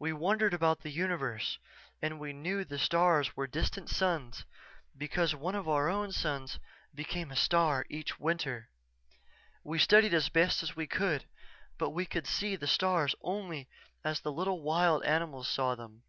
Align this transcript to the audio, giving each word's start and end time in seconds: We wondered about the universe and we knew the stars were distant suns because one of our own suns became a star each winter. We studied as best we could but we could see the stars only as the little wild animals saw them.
We 0.00 0.12
wondered 0.12 0.52
about 0.52 0.80
the 0.80 0.90
universe 0.90 1.58
and 2.02 2.18
we 2.18 2.32
knew 2.32 2.64
the 2.64 2.76
stars 2.76 3.36
were 3.36 3.46
distant 3.46 3.88
suns 3.88 4.44
because 4.98 5.32
one 5.32 5.54
of 5.54 5.68
our 5.68 5.88
own 5.88 6.10
suns 6.10 6.58
became 6.92 7.30
a 7.30 7.36
star 7.36 7.86
each 7.88 8.18
winter. 8.18 8.68
We 9.62 9.78
studied 9.78 10.12
as 10.12 10.28
best 10.28 10.74
we 10.74 10.88
could 10.88 11.24
but 11.78 11.90
we 11.90 12.04
could 12.04 12.26
see 12.26 12.56
the 12.56 12.66
stars 12.66 13.14
only 13.22 13.68
as 14.02 14.18
the 14.22 14.32
little 14.32 14.60
wild 14.60 15.04
animals 15.04 15.46
saw 15.48 15.76
them. 15.76 16.02